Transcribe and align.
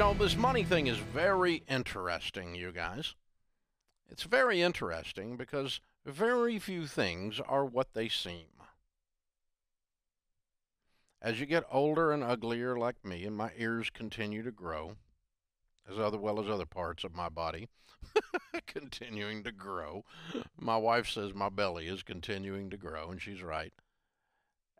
know, 0.00 0.14
this 0.14 0.34
money 0.34 0.64
thing 0.64 0.86
is 0.86 0.96
very 0.96 1.62
interesting, 1.68 2.54
you 2.54 2.72
guys. 2.72 3.14
It's 4.08 4.22
very 4.22 4.62
interesting 4.62 5.36
because 5.36 5.82
very 6.06 6.58
few 6.58 6.86
things 6.86 7.38
are 7.46 7.66
what 7.66 7.92
they 7.92 8.08
seem. 8.08 8.46
As 11.20 11.38
you 11.38 11.44
get 11.44 11.66
older 11.70 12.12
and 12.12 12.24
uglier 12.24 12.78
like 12.78 13.04
me, 13.04 13.26
and 13.26 13.36
my 13.36 13.50
ears 13.58 13.90
continue 13.90 14.42
to 14.42 14.50
grow, 14.50 14.96
as 15.86 15.98
other 15.98 16.16
well 16.16 16.40
as 16.40 16.48
other 16.48 16.64
parts 16.64 17.04
of 17.04 17.14
my 17.14 17.28
body 17.28 17.68
continuing 18.66 19.44
to 19.44 19.52
grow. 19.52 20.06
My 20.58 20.78
wife 20.78 21.10
says 21.10 21.34
my 21.34 21.50
belly 21.50 21.88
is 21.88 22.02
continuing 22.02 22.70
to 22.70 22.78
grow, 22.78 23.10
and 23.10 23.20
she's 23.20 23.42
right. 23.42 23.74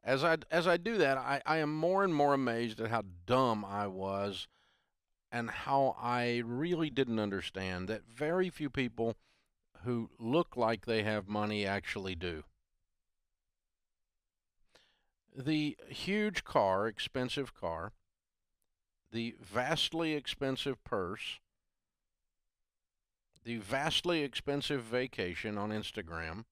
As 0.03 0.25
I 0.25 0.39
as 0.51 0.67
I 0.67 0.79
do 0.79 0.97
that, 0.97 1.19
I, 1.19 1.43
I 1.45 1.59
am 1.59 1.75
more 1.75 2.05
and 2.05 2.15
more 2.15 2.33
amazed 2.33 2.81
at 2.81 2.89
how 2.89 3.03
dumb 3.27 3.67
I 3.67 3.87
was 3.87 4.49
and 5.33 5.51
how 5.51 5.97
I 6.01 6.43
really 6.45 6.91
didn't 6.91 7.19
understand 7.19 7.89
that 7.89 8.03
very 8.09 8.51
few 8.51 8.69
people 8.71 9.17
who 9.85 10.11
look 10.19 10.57
like 10.57 10.85
they 10.85 11.03
have 11.03 11.29
money 11.29 11.65
actually 11.65 12.15
do. 12.15 12.45
The 15.37 15.77
huge 15.89 16.45
car, 16.45 16.87
expensive 16.89 17.55
car, 17.55 17.93
the 19.13 19.37
vastly 19.41 20.15
expensive 20.15 20.83
purse, 20.85 21.39
the 23.45 23.59
vastly 23.59 24.23
expensive 24.23 24.83
vacation 24.83 25.57
on 25.57 25.71
Instagram, 25.71 26.45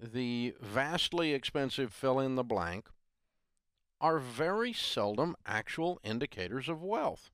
the 0.00 0.54
vastly 0.60 1.32
expensive 1.32 1.92
fill 1.92 2.18
in 2.18 2.34
the 2.34 2.44
blank 2.44 2.88
are 4.00 4.18
very 4.18 4.72
seldom 4.72 5.36
actual 5.46 6.00
indicators 6.04 6.68
of 6.68 6.82
wealth. 6.82 7.30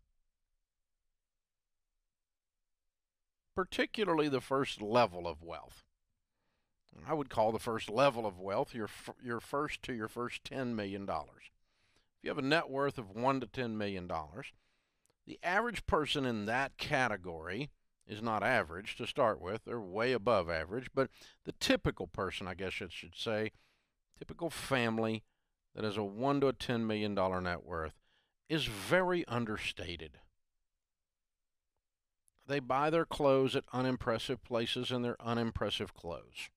Particularly 3.55 4.29
the 4.29 4.41
first 4.41 4.83
level 4.83 5.29
of 5.29 5.43
wealth. 5.43 5.85
I 7.07 7.15
would 7.15 7.29
call 7.29 7.53
the 7.53 7.59
first 7.59 7.91
level 7.91 8.27
of 8.27 8.39
wealth 8.39 8.75
your 8.75 8.89
your 9.23 9.41
first 9.41 9.83
to 9.83 9.93
your 9.93 10.09
first 10.09 10.45
10 10.45 10.75
million 10.77 11.05
dollars. 11.05 11.51
If 12.19 12.25
you 12.25 12.31
have 12.31 12.39
a 12.39 12.43
net 12.43 12.71
worth 12.71 12.99
of 12.99 13.11
1 13.11 13.41
to 13.41 13.47
10 13.47 13.77
million 13.77 14.07
dollars, 14.07 14.53
the 15.27 15.39
average 15.43 15.87
person 15.87 16.25
in 16.25 16.47
that 16.47 16.77
category 16.79 17.71
is 18.07 18.23
not 18.23 18.43
average 18.43 18.97
to 18.97 19.07
start 19.07 19.41
with. 19.41 19.65
They're 19.65 19.81
way 19.81 20.13
above 20.13 20.51
average, 20.51 20.89
but 20.95 21.11
the 21.45 21.53
typical 21.53 22.07
person, 22.07 22.47
I 22.47 22.55
guess 22.55 22.75
I 22.81 22.87
should 22.89 23.17
say, 23.17 23.53
typical 24.19 24.51
family 24.51 25.23
that 25.75 25.85
has 25.85 25.97
a 25.97 26.05
1 26.05 26.41
to 26.41 26.49
a 26.49 26.53
10 26.53 26.87
million 26.87 27.15
dollar 27.15 27.41
net 27.41 27.65
worth 27.65 27.95
is 28.49 28.67
very 28.67 29.27
understated. 29.27 30.19
They 32.47 32.61
buy 32.61 32.91
their 32.91 33.07
clothes 33.07 33.57
at 33.57 33.65
unimpressive 33.73 34.43
places 34.45 34.91
and 34.91 35.05
they're 35.05 35.21
unimpressive 35.21 35.95
clothes. 35.95 36.51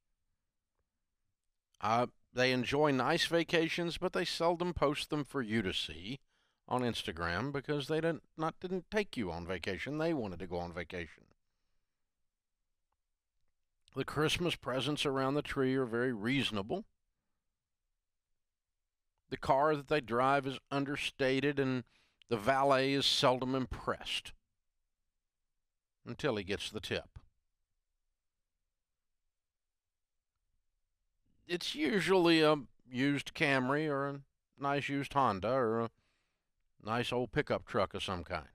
Uh, 1.79 2.07
they 2.33 2.51
enjoy 2.51 2.91
nice 2.91 3.25
vacations, 3.25 3.97
but 3.97 4.13
they 4.13 4.25
seldom 4.25 4.73
post 4.73 5.09
them 5.09 5.23
for 5.23 5.41
you 5.41 5.61
to 5.61 5.73
see 5.73 6.19
on 6.67 6.81
Instagram 6.81 7.53
because 7.53 7.87
they 7.87 8.01
didn't 8.01 8.23
not 8.37 8.59
didn't 8.59 8.91
take 8.91 9.15
you 9.15 9.31
on 9.31 9.47
vacation. 9.47 9.97
They 9.97 10.13
wanted 10.13 10.39
to 10.39 10.47
go 10.47 10.57
on 10.57 10.73
vacation. 10.73 11.23
The 13.95 14.05
Christmas 14.05 14.55
presents 14.55 15.05
around 15.05 15.33
the 15.33 15.41
tree 15.41 15.73
are 15.75 15.85
very 15.85 16.13
reasonable. 16.13 16.85
The 19.29 19.37
car 19.37 19.75
that 19.75 19.87
they 19.87 20.01
drive 20.01 20.47
is 20.47 20.59
understated, 20.71 21.59
and 21.59 21.83
the 22.29 22.37
valet 22.37 22.93
is 22.93 23.05
seldom 23.05 23.55
impressed 23.55 24.31
until 26.05 26.35
he 26.37 26.43
gets 26.43 26.69
the 26.69 26.79
tip. 26.79 27.19
It's 31.45 31.75
usually 31.75 32.41
a 32.41 32.57
used 32.89 33.33
Camry 33.33 33.87
or 33.89 34.07
a 34.07 34.21
nice 34.59 34.89
used 34.89 35.13
Honda 35.13 35.49
or 35.49 35.81
a 35.81 35.89
nice 36.83 37.11
old 37.11 37.31
pickup 37.31 37.65
truck 37.65 37.93
of 37.93 38.03
some 38.03 38.23
kind. 38.23 38.47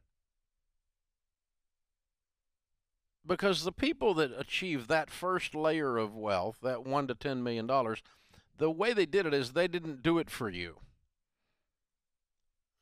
because 3.26 3.64
the 3.64 3.72
people 3.72 4.14
that 4.14 4.32
achieve 4.36 4.88
that 4.88 5.10
first 5.10 5.54
layer 5.54 5.96
of 5.96 6.14
wealth, 6.14 6.58
that 6.62 6.84
one 6.84 7.06
to 7.06 7.14
ten 7.14 7.42
million 7.42 7.66
dollars, 7.66 8.02
the 8.58 8.70
way 8.70 8.92
they 8.92 9.06
did 9.06 9.26
it 9.26 9.34
is 9.34 9.52
they 9.52 9.68
didn't 9.68 10.02
do 10.02 10.18
it 10.18 10.30
for 10.30 10.48
you. 10.48 10.78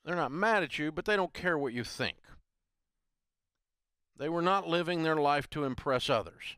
They're 0.05 0.17
not 0.17 0.33
mad 0.33 0.63
at 0.63 0.79
you, 0.79 0.91
but 0.91 1.05
they 1.05 1.17
don't 1.17 1.35
care 1.35 1.59
what 1.59 1.73
you 1.73 1.85
think. 1.85 2.17
They 4.17 4.29
were 4.29 4.43
not 4.43 4.69
living 4.69 5.03
their 5.03 5.17
life 5.17 5.49
to 5.51 5.65
impress 5.65 6.11
others. 6.11 6.57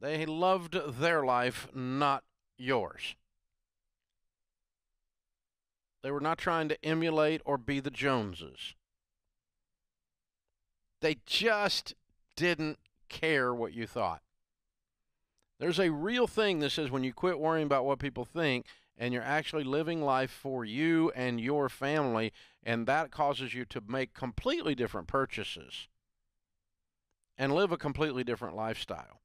They 0.00 0.24
loved 0.26 0.76
their 0.98 1.24
life, 1.24 1.68
not 1.74 2.24
yours. 2.56 3.14
They 6.02 6.10
were 6.10 6.20
not 6.20 6.38
trying 6.38 6.68
to 6.70 6.84
emulate 6.84 7.42
or 7.44 7.58
be 7.58 7.80
the 7.80 7.90
Joneses. 7.90 8.74
They 11.00 11.18
just 11.26 11.94
didn't 12.36 12.78
care 13.08 13.54
what 13.54 13.74
you 13.74 13.86
thought. 13.86 14.22
There's 15.60 15.78
a 15.78 15.90
real 15.90 16.26
thing 16.26 16.60
that 16.60 16.70
says 16.70 16.90
when 16.90 17.04
you 17.04 17.12
quit 17.12 17.38
worrying 17.38 17.66
about 17.66 17.84
what 17.84 17.98
people 17.98 18.24
think 18.24 18.64
and 18.96 19.12
you're 19.12 19.22
actually 19.22 19.62
living 19.62 20.00
life 20.00 20.30
for 20.30 20.64
you 20.64 21.12
and 21.14 21.38
your 21.38 21.68
family, 21.68 22.32
and 22.62 22.86
that 22.86 23.10
causes 23.10 23.52
you 23.52 23.66
to 23.66 23.82
make 23.86 24.14
completely 24.14 24.74
different 24.74 25.06
purchases 25.06 25.88
and 27.36 27.54
live 27.54 27.72
a 27.72 27.76
completely 27.76 28.24
different 28.24 28.56
lifestyle. 28.56 29.20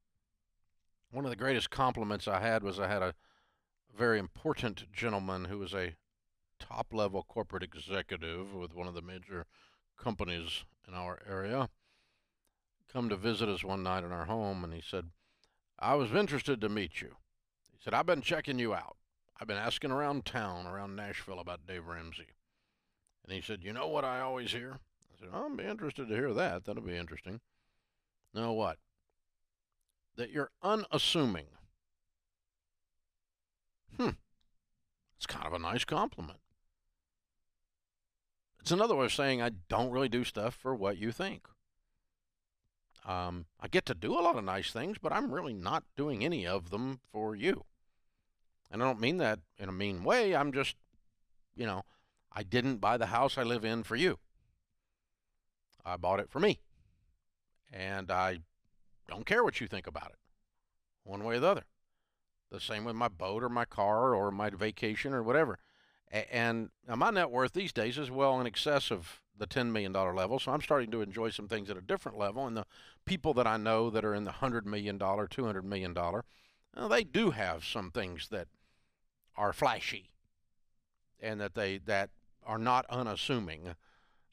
One 1.10 1.24
of 1.24 1.32
the 1.32 1.38
greatest 1.38 1.70
compliments 1.70 2.28
I 2.28 2.42
had 2.42 2.64
was 2.64 2.82
I 2.82 2.90
had 2.90 3.02
a 3.02 3.16
very 3.98 4.20
important 4.20 4.92
gentleman 4.92 5.46
who 5.46 5.60
was 5.60 5.74
a 5.74 5.96
top 6.60 6.94
level 6.94 7.24
corporate 7.24 7.64
executive 7.64 8.54
with 8.54 8.76
one 8.76 8.88
of 8.88 8.94
the 8.94 9.02
major 9.02 9.46
companies 9.98 10.66
in 10.86 10.94
our 10.96 11.22
area 11.30 11.70
come 12.92 13.08
to 13.08 13.16
visit 13.16 13.48
us 13.48 13.64
one 13.64 13.84
night 13.84 14.04
in 14.04 14.12
our 14.12 14.26
home, 14.26 14.66
and 14.66 14.74
he 14.74 14.82
said, 14.82 15.06
I 15.80 15.96
was 15.96 16.12
interested 16.14 16.62
to 16.62 16.70
meet 16.70 17.02
you. 17.02 17.16
He 17.72 17.78
said, 17.84 17.94
I've 17.94 18.06
been 18.06 18.22
checking 18.22 18.60
you 18.60 18.74
out. 18.74 18.98
I've 19.40 19.48
been 19.48 19.58
asking 19.58 19.92
around 19.92 20.26
town, 20.26 20.66
around 20.66 20.96
Nashville, 20.96 21.40
about 21.40 21.68
Dave 21.68 21.88
Ramsey. 21.88 22.28
And 23.24 23.34
he 23.34 23.42
said, 23.42 23.64
You 23.64 23.74
know 23.74 23.88
what 23.88 24.06
I 24.06 24.22
always 24.22 24.52
hear? 24.52 24.74
I 24.74 25.20
said, 25.20 25.30
I'll 25.34 25.56
be 25.56 25.66
interested 25.66 26.08
to 26.08 26.16
hear 26.16 26.34
that. 26.34 26.66
That'll 26.66 26.84
be 26.84 26.96
interesting. 26.96 27.42
Know 28.34 28.54
what? 28.54 28.78
That 30.16 30.32
you're 30.32 30.52
unassuming. 30.64 31.48
Hmm. 33.98 34.10
It's 35.18 35.26
kind 35.26 35.46
of 35.46 35.54
a 35.54 35.60
nice 35.60 35.86
compliment. 35.86 36.40
It's 38.60 38.72
another 38.72 38.96
way 38.96 39.06
of 39.06 39.14
saying 39.14 39.42
I 39.42 39.52
don't 39.70 39.92
really 39.92 40.10
do 40.10 40.24
stuff 40.24 40.56
for 40.56 40.74
what 40.74 40.98
you 40.98 41.12
think. 41.12 41.48
Um, 43.06 43.46
I 43.60 43.68
get 43.68 43.86
to 43.86 43.94
do 43.94 44.18
a 44.18 44.22
lot 44.22 44.36
of 44.36 44.44
nice 44.44 44.72
things, 44.72 44.98
but 45.00 45.14
I'm 45.14 45.32
really 45.32 45.54
not 45.54 45.84
doing 45.96 46.26
any 46.26 46.48
of 46.48 46.72
them 46.72 47.00
for 47.12 47.36
you. 47.36 47.66
And 48.72 48.82
I 48.82 48.86
don't 48.88 49.00
mean 49.00 49.18
that 49.18 49.40
in 49.58 49.70
a 49.70 49.72
mean 49.72 50.04
way. 50.04 50.36
I'm 50.36 50.52
just, 50.52 50.76
you 51.56 51.68
know, 51.68 51.84
I 52.32 52.42
didn't 52.44 52.78
buy 52.78 52.98
the 52.98 53.08
house 53.08 53.38
I 53.38 53.44
live 53.44 53.64
in 53.64 53.84
for 53.84 53.96
you. 53.96 54.18
I 55.86 55.98
bought 55.98 56.20
it 56.20 56.32
for 56.32 56.40
me. 56.40 56.60
And 57.72 58.10
I 58.10 58.40
don't 59.08 59.26
care 59.26 59.44
what 59.44 59.62
you 59.62 59.68
think 59.68 59.86
about 59.86 60.10
it, 60.10 60.18
one 61.04 61.24
way 61.24 61.36
or 61.36 61.40
the 61.40 61.48
other. 61.48 61.66
The 62.52 62.60
same 62.60 62.86
with 62.86 62.96
my 62.96 63.08
boat 63.08 63.44
or 63.44 63.50
my 63.50 63.66
car 63.66 64.16
or 64.16 64.32
my 64.32 64.50
vacation 64.50 65.14
or 65.14 65.22
whatever. 65.22 65.60
And 66.12 66.70
my 66.88 67.12
net 67.12 67.30
worth 67.30 67.54
these 67.54 67.74
days 67.74 67.98
is 67.98 68.10
well 68.10 68.40
in 68.40 68.48
excess 68.48 68.92
of 68.92 69.22
the 69.38 69.48
$10 69.48 69.72
million 69.72 69.94
level. 69.94 70.40
So 70.40 70.52
I'm 70.52 70.62
starting 70.62 70.92
to 70.92 71.02
enjoy 71.02 71.30
some 71.30 71.48
things 71.48 71.70
at 71.70 71.78
a 71.78 71.82
different 71.82 72.18
level. 72.18 72.46
And 72.48 72.56
the 72.56 72.66
people 73.06 73.34
that 73.36 73.48
I 73.48 73.58
know 73.58 73.90
that 73.90 74.06
are 74.06 74.14
in 74.14 74.24
the 74.24 74.32
$100 74.32 74.66
million, 74.66 74.98
$200 74.98 75.64
million, 75.64 75.94
well, 75.94 76.90
they 76.90 77.04
do 77.04 77.32
have 77.32 77.64
some 77.64 77.92
things 77.92 78.30
that 78.30 78.48
are 79.36 79.54
flashy 79.54 80.10
and 81.22 81.40
that 81.42 81.56
they 81.56 81.78
that 81.80 82.10
are 82.46 82.58
not 82.58 82.86
unassuming. 82.90 83.76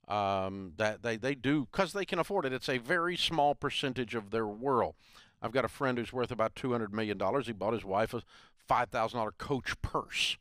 Um, 0.08 0.72
that 0.76 1.02
they, 1.02 1.16
they 1.16 1.34
do 1.34 1.68
because 1.70 1.92
they 1.92 2.04
can 2.04 2.18
afford 2.18 2.44
it. 2.44 2.52
It's 2.52 2.68
a 2.68 2.78
very 2.78 3.16
small 3.16 3.54
percentage 3.54 4.14
of 4.14 4.30
their 4.30 4.46
world. 4.46 4.94
I've 5.40 5.52
got 5.52 5.64
a 5.64 5.68
friend 5.68 5.96
who's 5.96 6.12
worth 6.12 6.30
about 6.30 6.54
$200 6.54 6.92
million. 6.92 7.18
He 7.44 7.52
bought 7.52 7.72
his 7.72 7.84
wife 7.84 8.12
a 8.12 8.22
$5,000 8.68 9.38
coach 9.38 9.80
purse 9.80 10.36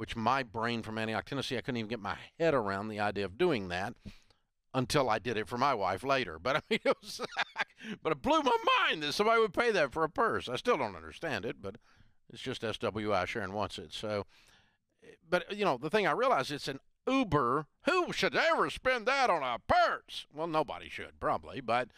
which 0.00 0.16
my 0.16 0.42
brain 0.42 0.80
from 0.80 0.96
Antioch, 0.96 1.26
Tennessee, 1.26 1.58
I 1.58 1.60
couldn't 1.60 1.76
even 1.76 1.90
get 1.90 2.00
my 2.00 2.16
head 2.38 2.54
around 2.54 2.88
the 2.88 3.00
idea 3.00 3.26
of 3.26 3.36
doing 3.36 3.68
that 3.68 3.92
until 4.72 5.10
I 5.10 5.18
did 5.18 5.36
it 5.36 5.46
for 5.46 5.58
my 5.58 5.74
wife 5.74 6.02
later. 6.02 6.38
But 6.38 6.56
I 6.56 6.60
mean, 6.70 6.80
it 6.86 6.96
was, 7.02 7.20
but 8.02 8.12
it 8.12 8.22
blew 8.22 8.40
my 8.40 8.56
mind 8.78 9.02
that 9.02 9.12
somebody 9.12 9.42
would 9.42 9.52
pay 9.52 9.70
that 9.72 9.92
for 9.92 10.02
a 10.02 10.08
purse. 10.08 10.48
I 10.48 10.56
still 10.56 10.78
don't 10.78 10.96
understand 10.96 11.44
it, 11.44 11.56
but 11.60 11.76
it's 12.32 12.40
just 12.40 12.62
SWI. 12.62 13.26
Sharon 13.26 13.52
wants 13.52 13.76
it. 13.76 13.92
So, 13.92 14.24
but 15.28 15.54
you 15.54 15.66
know, 15.66 15.76
the 15.76 15.90
thing 15.90 16.06
I 16.06 16.12
realize 16.12 16.50
it's 16.50 16.66
an 16.66 16.80
Uber. 17.06 17.66
Who 17.84 18.10
should 18.10 18.34
ever 18.34 18.70
spend 18.70 19.04
that 19.04 19.28
on 19.28 19.42
a 19.42 19.58
purse? 19.58 20.24
Well, 20.32 20.46
nobody 20.46 20.88
should, 20.88 21.20
probably. 21.20 21.60
But 21.60 21.88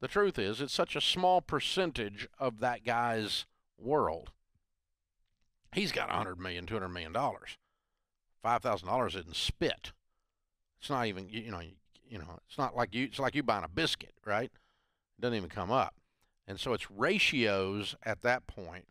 the 0.00 0.06
truth 0.06 0.38
is, 0.38 0.60
it's 0.60 0.72
such 0.72 0.94
a 0.94 1.00
small 1.00 1.40
percentage 1.40 2.28
of 2.38 2.60
that 2.60 2.84
guy's 2.84 3.46
world. 3.76 4.30
He's 5.72 5.92
got 5.92 6.10
$100 6.10 6.38
million, 6.38 6.66
$200 6.66 6.92
million. 6.92 7.12
$5,000 7.12 9.08
isn't 9.08 9.36
spit. 9.36 9.92
It's 10.80 10.90
not 10.90 11.06
even, 11.06 11.28
you 11.28 11.50
know, 11.50 11.60
you 12.08 12.18
know, 12.18 12.38
it's 12.46 12.58
not 12.58 12.76
like 12.76 12.94
you, 12.94 13.04
it's 13.04 13.18
like 13.18 13.34
you 13.34 13.42
buying 13.42 13.64
a 13.64 13.68
biscuit, 13.68 14.14
right? 14.26 14.50
It 14.50 15.20
doesn't 15.20 15.36
even 15.36 15.48
come 15.48 15.70
up. 15.70 15.94
And 16.46 16.58
so 16.58 16.72
it's 16.72 16.90
ratios 16.90 17.94
at 18.04 18.22
that 18.22 18.46
point 18.46 18.86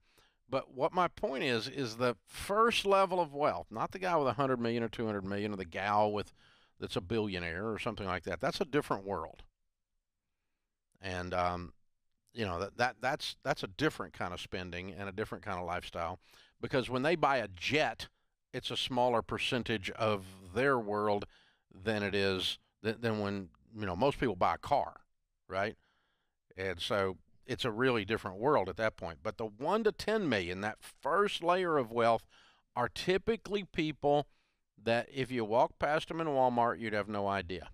but 0.52 0.74
what 0.76 0.94
my 0.94 1.08
point 1.08 1.46
is 1.46 1.70
is 1.70 1.96
the 1.96 2.18
first 2.28 2.86
level 2.86 3.22
of 3.22 3.34
wealth, 3.34 3.68
not 3.72 3.92
the 3.92 4.00
guy 4.00 4.18
with 4.18 4.26
100 4.26 4.60
million 4.60 4.84
or 4.84 4.90
200 4.90 5.24
million 5.24 5.54
or 5.54 5.56
the 5.56 5.66
gal 5.66 6.12
with 6.12 6.34
that's 6.78 6.98
a 6.98 7.02
billionaire 7.02 7.70
or 7.70 7.80
something 7.80 8.06
like 8.06 8.24
that. 8.24 8.42
That's 8.42 8.60
a 8.60 8.66
different 8.66 9.06
world. 9.06 9.44
And 11.02 11.34
um, 11.34 11.74
you 12.34 12.46
know 12.46 12.60
that, 12.60 12.78
that 12.78 12.96
that's 13.02 13.36
that's 13.44 13.64
a 13.64 13.68
different 13.68 14.14
kind 14.14 14.34
of 14.34 14.40
spending 14.40 14.94
and 14.98 15.10
a 15.10 15.12
different 15.12 15.44
kind 15.44 15.60
of 15.60 15.66
lifestyle 15.66 16.20
because 16.62 16.90
when 16.90 17.02
they 17.02 17.16
buy 17.16 17.38
a 17.38 17.48
jet, 17.48 18.08
it's 18.54 18.72
a 18.72 18.78
smaller 18.78 19.22
percentage 19.22 19.90
of 19.92 20.26
their 20.54 20.78
world 20.78 21.26
than 21.74 22.04
it 22.04 22.16
is 22.16 22.60
than, 22.82 23.02
than 23.02 23.20
when 23.20 23.50
you 23.78 23.86
know 23.86 23.96
most 23.96 24.20
people 24.20 24.36
buy 24.36 24.56
a 24.56 24.60
car, 24.60 25.02
right? 25.48 25.76
And 26.58 26.80
so 26.80 27.18
it's 27.46 27.66
a 27.66 27.72
really 27.72 28.06
different 28.06 28.38
world 28.38 28.70
at 28.70 28.78
that 28.78 28.98
point. 28.98 29.20
But 29.24 29.38
the 29.38 29.46
1 29.46 29.84
to 29.86 29.92
10 29.92 30.30
million, 30.30 30.62
that 30.62 30.78
first 31.02 31.44
layer 31.44 31.78
of 31.78 31.92
wealth, 31.92 32.26
are 32.76 32.88
typically 32.88 33.64
people 33.64 34.28
that 34.82 35.08
if 35.14 35.32
you 35.32 35.44
walk 35.44 35.78
past 35.80 36.08
them 36.08 36.22
in 36.22 36.28
Walmart, 36.28 36.80
you'd 36.80 36.94
have 36.94 37.10
no 37.10 37.28
idea. 37.28 37.70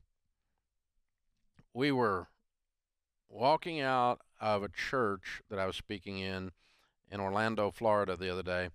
We 1.73 1.91
were 1.91 2.27
walking 3.29 3.79
out 3.81 4.21
of 4.39 4.63
a 4.63 4.69
church 4.69 5.41
that 5.49 5.59
I 5.59 5.65
was 5.65 5.75
speaking 5.75 6.19
in 6.19 6.51
in 7.09 7.19
Orlando, 7.19 7.71
Florida 7.71 8.17
the 8.17 8.29
other 8.29 8.43
day, 8.43 8.69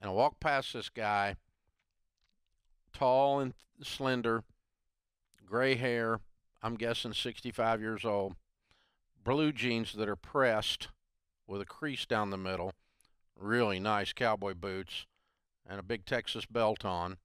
and 0.00 0.10
I 0.10 0.12
walked 0.12 0.40
past 0.40 0.74
this 0.74 0.90
guy, 0.90 1.36
tall 2.92 3.40
and 3.40 3.54
slender, 3.82 4.44
gray 5.46 5.74
hair, 5.76 6.20
I'm 6.62 6.76
guessing 6.76 7.14
65 7.14 7.80
years 7.80 8.04
old 8.04 8.34
blue 9.24 9.52
jeans 9.52 9.92
that 9.92 10.08
are 10.08 10.16
pressed 10.16 10.88
with 11.46 11.60
a 11.60 11.66
crease 11.66 12.06
down 12.06 12.30
the 12.30 12.36
middle, 12.36 12.72
really 13.38 13.78
nice 13.78 14.12
cowboy 14.12 14.54
boots, 14.54 15.06
and 15.66 15.78
a 15.78 15.82
big 15.82 16.04
Texas 16.04 16.46
belt 16.46 16.84
on, 16.84 17.18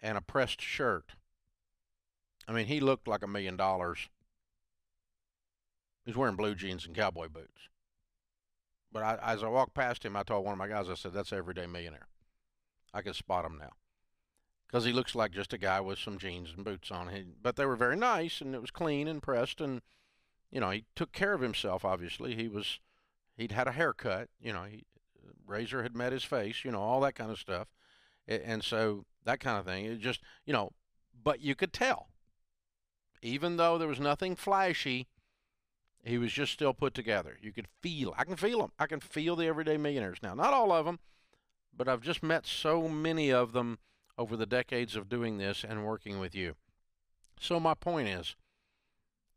and 0.00 0.16
a 0.16 0.20
pressed 0.20 0.60
shirt. 0.60 1.12
I 2.46 2.52
mean, 2.52 2.66
he 2.66 2.80
looked 2.80 3.08
like 3.08 3.22
a 3.22 3.28
million 3.28 3.56
dollars. 3.56 4.08
He's 6.04 6.16
wearing 6.16 6.36
blue 6.36 6.54
jeans 6.54 6.86
and 6.86 6.96
cowboy 6.96 7.28
boots. 7.28 7.68
But 8.92 9.02
I, 9.02 9.18
as 9.22 9.42
I 9.42 9.48
walked 9.48 9.74
past 9.74 10.04
him, 10.04 10.16
I 10.16 10.22
told 10.22 10.44
one 10.44 10.52
of 10.52 10.58
my 10.58 10.68
guys, 10.68 10.90
I 10.90 10.94
said, 10.94 11.12
that's 11.12 11.32
everyday 11.32 11.66
millionaire. 11.66 12.08
I 12.92 13.02
can 13.02 13.14
spot 13.14 13.44
him 13.44 13.58
now. 13.58 13.70
Because 14.66 14.84
he 14.84 14.92
looks 14.92 15.14
like 15.14 15.32
just 15.32 15.52
a 15.52 15.58
guy 15.58 15.80
with 15.80 15.98
some 15.98 16.18
jeans 16.18 16.52
and 16.54 16.64
boots 16.64 16.90
on. 16.90 17.08
He, 17.08 17.24
but 17.42 17.56
they 17.56 17.66
were 17.66 17.76
very 17.76 17.96
nice, 17.96 18.40
and 18.40 18.54
it 18.54 18.60
was 18.60 18.70
clean 18.70 19.06
and 19.06 19.22
pressed, 19.22 19.60
and 19.60 19.82
you 20.50 20.60
know, 20.60 20.70
he 20.70 20.84
took 20.96 21.12
care 21.12 21.34
of 21.34 21.42
himself. 21.42 21.84
Obviously, 21.84 22.34
he 22.34 22.48
was 22.48 22.80
he'd 23.36 23.52
had 23.52 23.66
a 23.66 23.72
haircut. 23.72 24.28
You 24.40 24.54
know, 24.54 24.64
he 24.64 24.84
razor 25.46 25.82
had 25.82 25.94
met 25.94 26.12
his 26.12 26.24
face. 26.24 26.64
You 26.64 26.70
know, 26.70 26.80
all 26.80 27.00
that 27.00 27.14
kind 27.14 27.30
of 27.30 27.38
stuff, 27.38 27.68
and 28.26 28.64
so 28.64 29.04
that 29.24 29.40
kind 29.40 29.58
of 29.58 29.66
thing. 29.66 29.84
It 29.84 30.00
just 30.00 30.20
you 30.46 30.54
know, 30.54 30.72
but 31.22 31.40
you 31.40 31.54
could 31.54 31.74
tell, 31.74 32.08
even 33.20 33.58
though 33.58 33.76
there 33.76 33.88
was 33.88 34.00
nothing 34.00 34.36
flashy, 34.36 35.06
he 36.02 36.18
was 36.18 36.32
just 36.32 36.52
still 36.52 36.74
put 36.74 36.94
together. 36.94 37.38
You 37.40 37.52
could 37.52 37.68
feel. 37.80 38.14
I 38.18 38.24
can 38.24 38.36
feel 38.36 38.60
them. 38.60 38.72
I 38.78 38.86
can 38.86 39.00
feel 39.00 39.36
the 39.36 39.46
everyday 39.46 39.76
millionaires 39.76 40.18
now. 40.22 40.34
Not 40.34 40.52
all 40.52 40.72
of 40.72 40.84
them, 40.84 40.98
but 41.76 41.88
I've 41.88 42.00
just 42.00 42.22
met 42.22 42.46
so 42.46 42.88
many 42.88 43.32
of 43.32 43.52
them 43.52 43.78
over 44.18 44.36
the 44.36 44.46
decades 44.46 44.96
of 44.96 45.08
doing 45.08 45.38
this 45.38 45.64
and 45.64 45.86
working 45.86 46.18
with 46.18 46.34
you. 46.34 46.54
So 47.38 47.58
my 47.60 47.74
point 47.74 48.08
is 48.08 48.36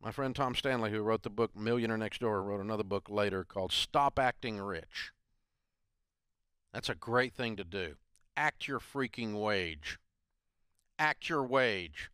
my 0.01 0.11
friend 0.11 0.35
Tom 0.35 0.55
Stanley, 0.55 0.91
who 0.91 1.01
wrote 1.01 1.23
the 1.23 1.29
book 1.29 1.55
Millionaire 1.55 1.97
Next 1.97 2.19
Door, 2.19 2.43
wrote 2.43 2.61
another 2.61 2.83
book 2.83 3.09
later 3.09 3.43
called 3.43 3.71
Stop 3.71 4.19
Acting 4.19 4.59
Rich. 4.59 5.11
That's 6.73 6.89
a 6.89 6.95
great 6.95 7.33
thing 7.33 7.55
to 7.55 7.63
do. 7.63 7.95
Act 8.35 8.67
your 8.67 8.79
freaking 8.79 9.41
wage. 9.41 9.97
Act 10.99 11.29
your 11.29 11.43
wage. 11.43 12.11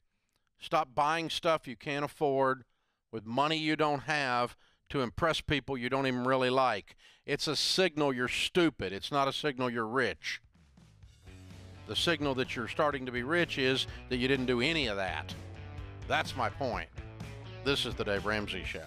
Stop 0.60 0.94
buying 0.94 1.30
stuff 1.30 1.68
you 1.68 1.76
can't 1.76 2.06
afford 2.06 2.64
with 3.12 3.26
money 3.26 3.58
you 3.58 3.76
don't 3.76 4.02
have 4.02 4.56
to 4.90 5.02
impress 5.02 5.42
people 5.42 5.78
you 5.78 5.90
don't 5.90 6.08
even 6.08 6.24
really 6.24 6.50
like. 6.50 6.96
It's 7.26 7.48
a 7.48 7.56
signal 7.56 8.14
you're 8.14 8.28
stupid. 8.28 8.94
It's 8.94 9.12
not 9.12 9.28
a 9.28 9.34
signal 9.34 9.70
you're 9.70 9.88
rich. 9.88 10.42
The 11.88 11.96
signal 11.96 12.36
that 12.36 12.56
you're 12.56 12.68
starting 12.68 13.06
to 13.06 13.12
be 13.12 13.24
rich 13.24 13.58
is 13.58 13.88
that 14.10 14.18
you 14.18 14.28
didn't 14.28 14.46
do 14.46 14.62
any 14.62 14.88
of 14.88 14.98
that. 14.98 15.34
That's 16.08 16.36
my 16.36 16.50
point. 16.50 16.90
This 17.64 17.86
is 17.86 17.94
the 17.96 18.04
Dave 18.04 18.26
Ramsey 18.26 18.64
Show. 18.66 18.84